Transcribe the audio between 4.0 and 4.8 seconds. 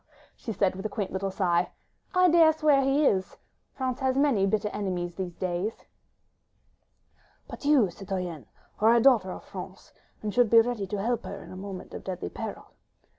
many bitter